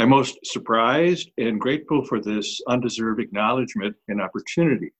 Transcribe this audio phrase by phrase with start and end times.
[0.00, 4.92] I'm most surprised and grateful for this undeserved acknowledgement and opportunity.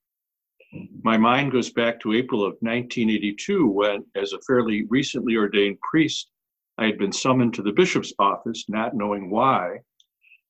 [1.01, 6.29] My mind goes back to April of 1982 when, as a fairly recently ordained priest,
[6.77, 9.79] I had been summoned to the bishop's office, not knowing why,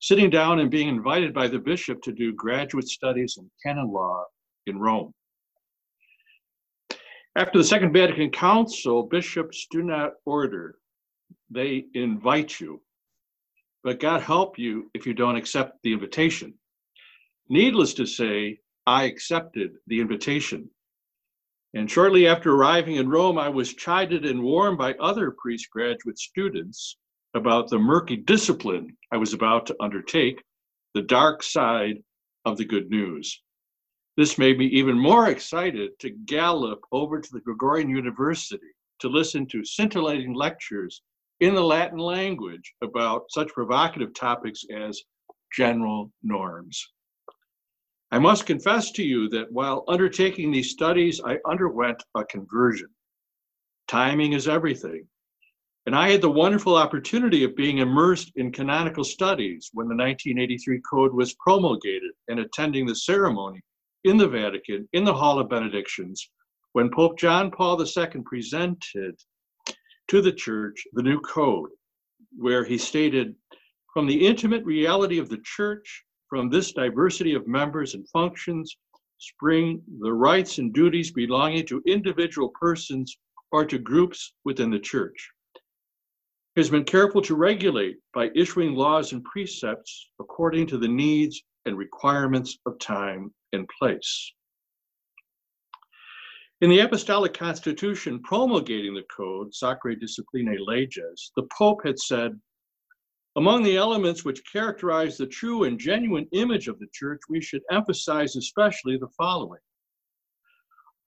[0.02, 4.26] sitting down and being invited by the bishop to do graduate studies in canon law
[4.68, 5.14] in Rome.
[7.38, 10.76] After the Second Vatican Council, bishops do not order,
[11.50, 12.82] they invite you.
[13.84, 16.54] But God help you if you don't accept the invitation.
[17.50, 20.70] Needless to say, I accepted the invitation.
[21.74, 26.20] And shortly after arriving in Rome, I was chided and warned by other priest graduate
[26.20, 26.98] students
[27.34, 30.44] about the murky discipline I was about to undertake,
[30.94, 32.04] the dark side
[32.46, 33.42] of the good news.
[34.18, 38.60] This made me even more excited to gallop over to the Gregorian University
[39.00, 41.02] to listen to scintillating lectures
[41.42, 45.02] in the Latin language about such provocative topics as
[45.52, 46.88] general norms.
[48.12, 52.90] I must confess to you that while undertaking these studies, I underwent a conversion.
[53.88, 55.08] Timing is everything.
[55.88, 60.80] And I had the wonderful opportunity of being immersed in canonical studies when the 1983
[60.88, 63.62] Code was promulgated and attending the ceremony
[64.04, 66.30] in the Vatican, in the Hall of Benedictions,
[66.74, 69.16] when Pope John Paul II presented
[70.08, 71.70] to the Church the new code,
[72.38, 73.36] where he stated,
[73.94, 78.78] from the intimate reality of the Church, from this diversity of members and functions
[79.22, 83.18] spring the rights and duties belonging to individual persons
[83.52, 85.30] or to groups within the church.
[86.56, 91.44] He has been careful to regulate by issuing laws and precepts according to the needs
[91.66, 94.34] and requirements of time and place.
[96.62, 102.40] In the Apostolic Constitution promulgating the code, Sacrae Disciplinae Leges, the Pope had said,
[103.36, 107.64] among the elements which characterize the true and genuine image of the church, we should
[107.72, 109.60] emphasize especially the following.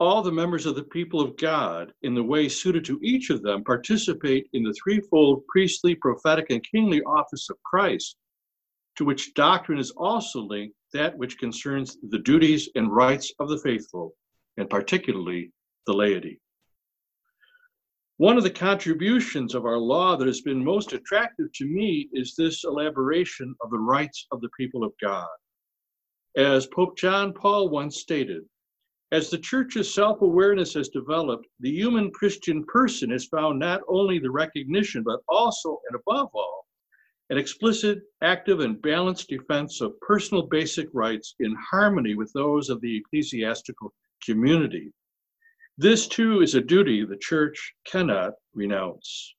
[0.00, 3.42] All the members of the people of God, in the way suited to each of
[3.42, 8.16] them, participate in the threefold priestly, prophetic, and kingly office of Christ,
[8.96, 13.58] to which doctrine is also linked that which concerns the duties and rights of the
[13.58, 14.16] faithful,
[14.56, 15.52] and particularly
[15.86, 16.40] the laity.
[18.16, 22.36] One of the contributions of our law that has been most attractive to me is
[22.36, 25.26] this elaboration of the rights of the people of God.
[26.36, 28.44] As Pope John Paul once stated,
[29.10, 34.18] as the church's self awareness has developed, the human Christian person has found not only
[34.18, 36.66] the recognition, but also and above all,
[37.30, 42.80] an explicit, active, and balanced defense of personal basic rights in harmony with those of
[42.80, 43.92] the ecclesiastical
[44.24, 44.92] community.
[45.76, 49.34] This too is a duty the church cannot renounce.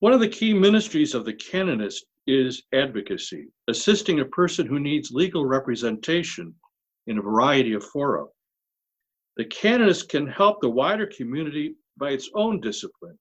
[0.00, 5.10] One of the key ministries of the canonist is advocacy, assisting a person who needs
[5.10, 6.54] legal representation
[7.06, 8.26] in a variety of fora.
[9.36, 13.18] The canonist can help the wider community by its own discipline,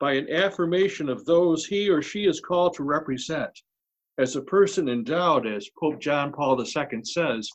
[0.00, 3.50] by an affirmation of those he or she is called to represent,
[4.18, 7.48] as a person endowed, as Pope John Paul II says,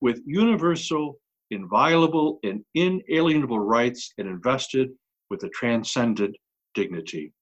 [0.00, 1.20] with universal
[1.50, 4.90] inviolable and inalienable rights and invested
[5.30, 6.36] with a transcendent
[6.74, 7.32] dignity.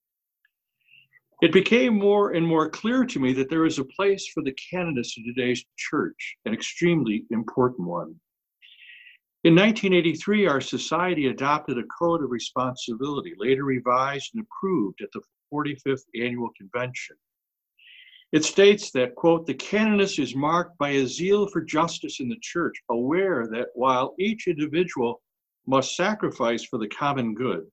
[1.41, 4.57] It became more and more clear to me that there is a place for the
[4.71, 8.17] canonists in today's church, an extremely important one.
[9.45, 15.23] In 1983, our society adopted a code of responsibility, later revised and approved at the
[15.53, 17.17] 45th Annual Convention.
[18.31, 22.39] It states that, quote, the canonist is marked by a zeal for justice in the
[22.43, 25.23] church, aware that while each individual
[25.67, 27.67] must sacrifice for the common good,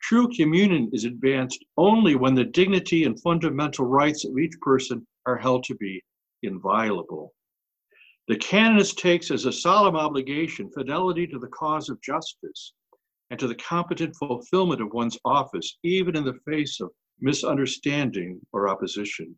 [0.00, 5.36] true communion is advanced only when the dignity and fundamental rights of each person are
[5.36, 6.00] held to be
[6.44, 7.34] inviolable.
[8.28, 12.72] The canonist takes as a solemn obligation fidelity to the cause of justice
[13.30, 18.68] and to the competent fulfillment of one's office, even in the face of misunderstanding or
[18.68, 19.34] opposition.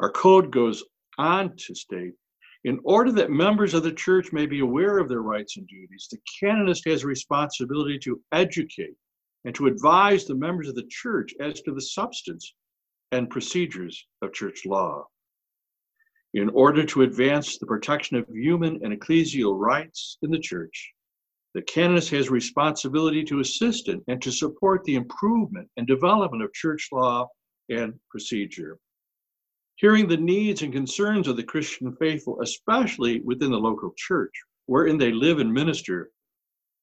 [0.00, 0.82] Our code goes
[1.18, 2.14] on to state
[2.64, 6.08] in order that members of the church may be aware of their rights and duties,
[6.10, 8.96] the canonist has a responsibility to educate
[9.44, 12.54] and to advise the members of the church as to the substance
[13.12, 15.04] and procedures of church law.
[16.34, 20.92] In order to advance the protection of human and ecclesial rights in the church,
[21.54, 26.52] the canonist has responsibility to assist in and to support the improvement and development of
[26.52, 27.26] church law
[27.70, 28.78] and procedure
[29.80, 34.32] hearing the needs and concerns of the Christian faithful, especially within the local church
[34.66, 36.10] wherein they live and minister,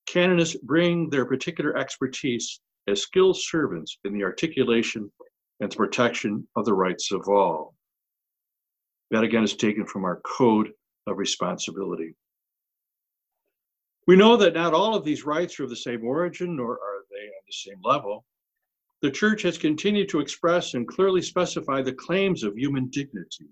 [0.08, 5.12] canonists bring their particular expertise as skilled servants in the articulation
[5.60, 7.76] and the protection of the rights of all.
[9.12, 10.72] That again is taken from our code
[11.06, 12.16] of responsibility.
[14.08, 17.06] We know that not all of these rights are of the same origin, nor are
[17.12, 18.26] they on the same level.
[19.02, 23.48] The church has continued to express and clearly specify the claims of human dignity.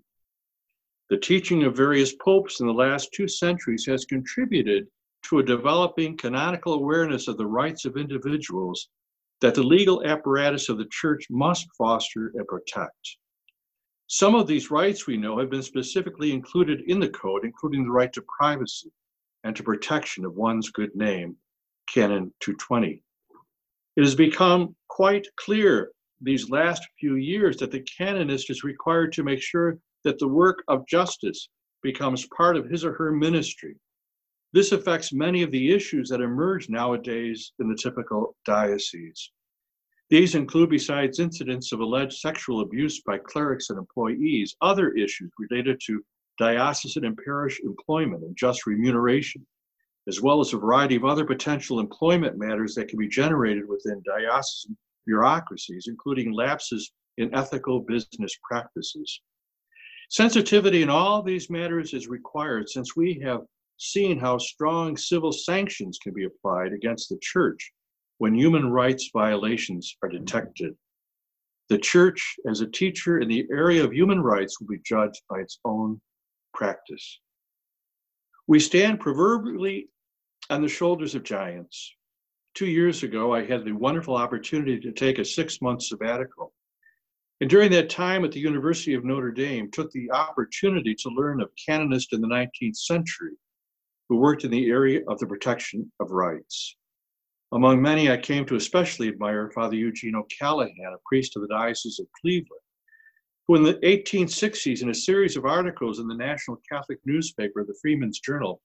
[1.08, 4.88] The teaching of various popes in the last two centuries has contributed
[5.22, 8.88] to a developing canonical awareness of the rights of individuals
[9.40, 13.16] that the legal apparatus of the church must foster and protect.
[14.08, 17.90] Some of these rights we know have been specifically included in the code, including the
[17.90, 18.90] right to privacy,
[19.44, 21.36] and to protection of one's good name,
[21.92, 23.02] Canon 220.
[23.96, 25.90] It has become quite clear
[26.20, 30.62] these last few years that the canonist is required to make sure that the work
[30.68, 31.48] of justice
[31.82, 33.76] becomes part of his or her ministry.
[34.52, 39.30] This affects many of the issues that emerge nowadays in the typical diocese.
[40.08, 45.80] These include, besides incidents of alleged sexual abuse by clerics and employees, other issues related
[45.86, 46.04] to
[46.38, 49.44] diocesan and parish employment and just remuneration,
[50.08, 54.02] as well as a variety of other potential employment matters that can be generated within
[54.04, 54.76] diocesan
[55.06, 59.20] bureaucracies, including lapses in ethical business practices.
[60.10, 63.40] Sensitivity in all these matters is required since we have
[63.78, 67.72] seen how strong civil sanctions can be applied against the church
[68.18, 70.74] when human rights violations are detected.
[71.68, 75.40] The church, as a teacher in the area of human rights, will be judged by
[75.40, 76.00] its own
[76.54, 77.20] practice.
[78.46, 79.88] We stand proverbially
[80.50, 81.94] on the shoulders of giants.
[82.54, 86.52] Two years ago, I had the wonderful opportunity to take a six month sabbatical.
[87.40, 91.42] And during that time at the University of Notre Dame, took the opportunity to learn
[91.42, 93.34] of canonists in the 19th century
[94.08, 96.76] who worked in the area of the protection of rights.
[97.52, 101.98] Among many, I came to especially admire Father Eugene O'Callaghan, a priest of the Diocese
[101.98, 102.62] of Cleveland,
[103.46, 107.76] who in the 1860s, in a series of articles in the National Catholic newspaper, the
[107.80, 108.60] Freeman's Journal,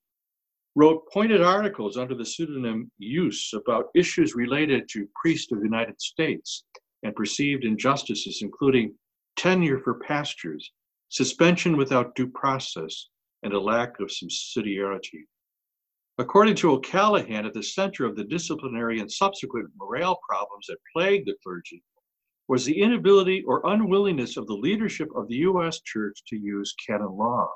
[0.74, 6.00] wrote pointed articles under the pseudonym Jus about issues related to priests of the United
[6.00, 6.64] States
[7.02, 8.94] and perceived injustices, including
[9.36, 10.72] tenure for pastors,
[11.08, 13.08] suspension without due process,
[13.42, 15.24] and a lack of subsidiarity.
[16.18, 21.26] According to O'Callaghan, at the center of the disciplinary and subsequent morale problems that plagued
[21.26, 21.82] the clergy
[22.48, 25.80] was the inability or unwillingness of the leadership of the U.S.
[25.80, 27.48] Church to use canon law.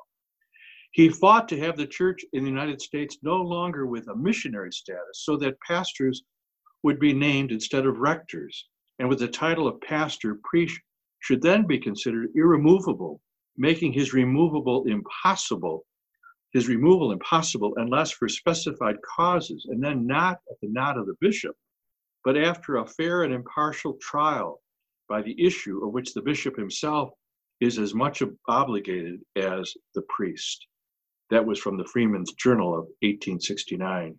[0.97, 4.73] He fought to have the church in the United States no longer with a missionary
[4.73, 6.23] status so that pastors
[6.83, 8.67] would be named instead of rectors,
[8.99, 10.81] and with the title of pastor, priest
[11.19, 13.21] should then be considered irremovable,
[13.59, 15.85] making his removable impossible,
[16.55, 21.17] his removal impossible unless for specified causes, and then not at the nod of the
[21.21, 21.55] bishop,
[22.25, 24.63] but after a fair and impartial trial
[25.11, 27.11] by the issue of which the bishop himself
[27.61, 30.67] is as much obligated as the priest.
[31.31, 34.17] That was from the Freeman's Journal of 1869.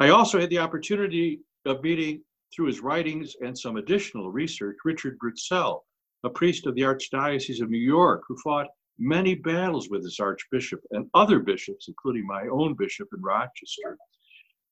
[0.00, 2.22] I also had the opportunity of meeting
[2.54, 5.80] through his writings and some additional research Richard Burtsell,
[6.24, 8.68] a priest of the Archdiocese of New York who fought
[8.98, 13.96] many battles with his archbishop and other bishops, including my own bishop in Rochester,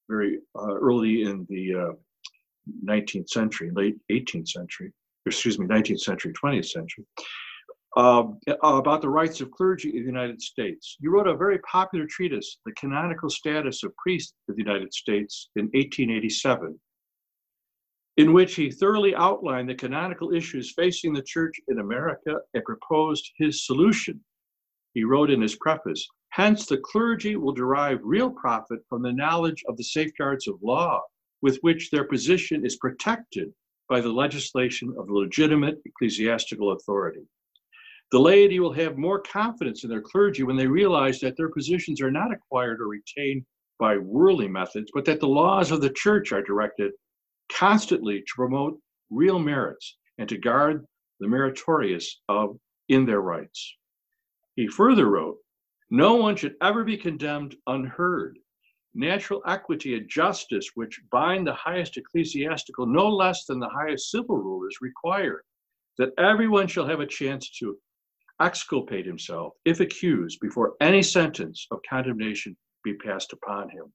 [0.08, 1.92] very uh, early in the uh,
[2.84, 4.92] 19th century, late 18th century
[5.26, 7.04] excuse me, 19th century, 20th century,
[7.96, 8.24] uh,
[8.62, 10.96] about the rights of clergy in the United States.
[11.00, 15.48] He wrote a very popular treatise, The Canonical Status of Priests in the United States,
[15.56, 16.78] in 1887,
[18.18, 23.30] in which he thoroughly outlined the canonical issues facing the church in America and proposed
[23.38, 24.20] his solution.
[24.92, 29.64] He wrote in his preface, Hence, the clergy will derive real profit from the knowledge
[29.68, 31.00] of the safeguards of law
[31.40, 33.54] with which their position is protected
[33.88, 37.22] by the legislation of legitimate ecclesiastical authority.
[38.12, 42.00] The laity will have more confidence in their clergy when they realize that their positions
[42.00, 43.44] are not acquired or retained
[43.78, 46.92] by worldly methods, but that the laws of the church are directed
[47.52, 50.86] constantly to promote real merits and to guard
[51.18, 52.56] the meritorious of
[52.88, 53.76] in their rights.
[54.54, 55.38] He further wrote,
[55.90, 58.38] no one should ever be condemned unheard
[58.94, 64.36] natural equity and justice, which bind the highest ecclesiastical no less than the highest civil
[64.38, 65.44] rulers, require
[65.98, 67.76] that everyone shall have a chance to
[68.40, 73.92] exculpate himself, if accused, before any sentence of condemnation be passed upon him.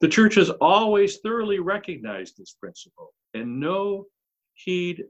[0.00, 4.06] The church has always thoroughly recognized this principle, and no
[4.54, 5.04] heed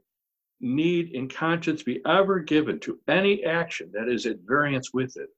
[0.61, 5.29] need in conscience be ever given to any action that is at variance with it.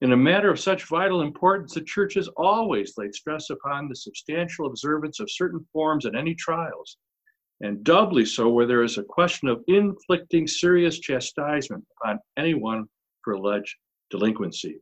[0.00, 3.96] In a matter of such vital importance, the church has always laid stress upon the
[3.96, 6.98] substantial observance of certain forms at any trials,
[7.64, 12.84] and doubly so where there is a question of inflicting serious chastisement upon anyone
[13.22, 13.74] for alleged
[14.10, 14.76] delinquency.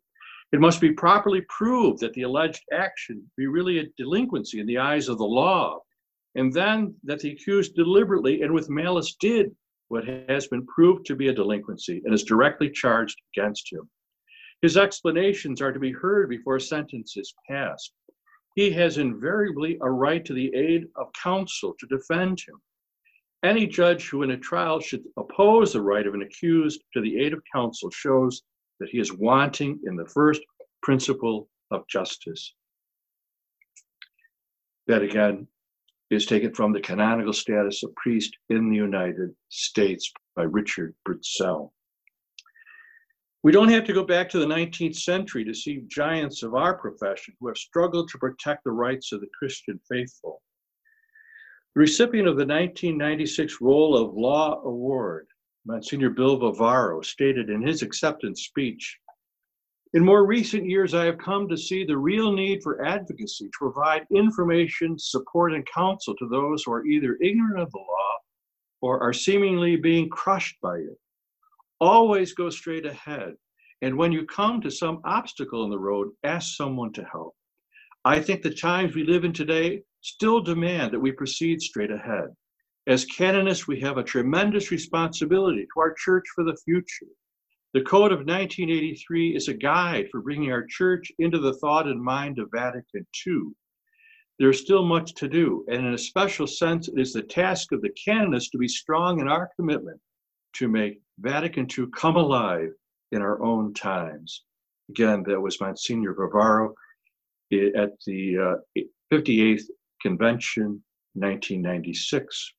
[0.51, 4.79] It must be properly proved that the alleged action be really a delinquency in the
[4.79, 5.79] eyes of the law,
[6.35, 9.55] and then that the accused deliberately and with malice did
[9.87, 13.89] what has been proved to be a delinquency and is directly charged against him.
[14.61, 17.93] His explanations are to be heard before sentence is passed.
[18.57, 22.61] He has invariably a right to the aid of counsel to defend him.
[23.45, 27.19] Any judge who in a trial should oppose the right of an accused to the
[27.19, 28.43] aid of counsel shows
[28.79, 30.43] that he is wanting in the first
[30.83, 32.55] principle of justice.
[34.87, 35.49] That again
[36.11, 41.73] is taken from the canonical status of priest in the United States by Richard Burtsell.
[43.43, 46.75] We don't have to go back to the 19th century to see giants of our
[46.75, 50.43] profession who have struggled to protect the rights of the Christian faithful.
[51.75, 55.27] The recipient of the 1996 Role of Law Award,
[55.65, 58.99] Monsignor Bill Varvaro, stated in his acceptance speech
[59.95, 63.59] In more recent years, I have come to see the real need for advocacy to
[63.59, 68.19] provide information, support, and counsel to those who are either ignorant of the law
[68.83, 70.99] or are seemingly being crushed by it.
[71.81, 73.33] Always go straight ahead.
[73.81, 77.35] And when you come to some obstacle in the road, ask someone to help.
[78.05, 82.31] I think the times we live in today still demand that we proceed straight ahead.
[82.89, 87.07] As canonists, we have a tremendous responsibility to our church for the future.
[87.75, 92.03] The Code of 1983 is a guide for bringing our church into the thought and
[92.03, 93.53] mind of Vatican II.
[94.41, 97.83] There's still much to do, and in a special sense, it is the task of
[97.83, 100.01] the canonists to be strong in our commitment
[100.55, 102.73] to make Vatican II come alive
[103.13, 104.43] in our own times.
[104.91, 106.75] Again, that was Monsignor Varvaro
[107.53, 108.83] at the uh,
[109.13, 109.65] 58th
[110.01, 110.83] Convention,
[111.15, 112.53] 1996.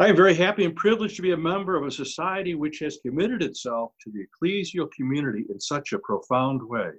[0.00, 2.98] I am very happy and privileged to be a member of a society which has
[3.04, 6.90] committed itself to the ecclesial community in such a profound way.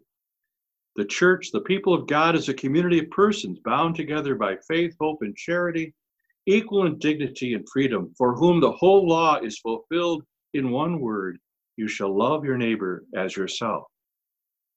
[0.95, 4.95] The church, the people of God, is a community of persons bound together by faith,
[4.99, 5.93] hope, and charity,
[6.45, 11.39] equal in dignity and freedom, for whom the whole law is fulfilled in one word
[11.77, 13.85] you shall love your neighbor as yourself.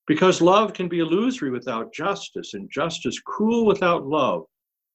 [0.06, 4.44] Because love can be illusory without justice, and justice cruel without love,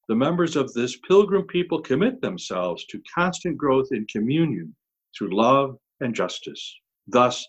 [0.09, 4.75] the members of this pilgrim people commit themselves to constant growth in communion
[5.17, 6.75] through love and justice.
[7.07, 7.45] Thus,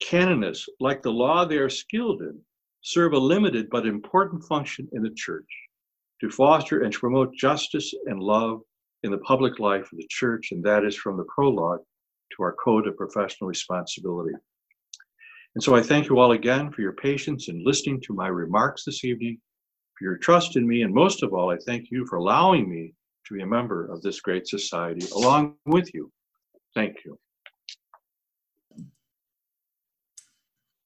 [0.00, 2.40] canonists, like the law they are skilled in,
[2.82, 5.48] serve a limited but important function in the church
[6.20, 8.60] to foster and to promote justice and love
[9.02, 11.80] in the public life of the church, and that is from the prologue
[12.36, 14.34] to our code of professional responsibility.
[15.54, 18.84] And so I thank you all again for your patience in listening to my remarks
[18.84, 19.38] this evening,
[19.98, 22.94] for your trust in me, and most of all, I thank you for allowing me
[23.26, 26.10] to be a member of this great society along with you.
[26.74, 27.18] Thank you.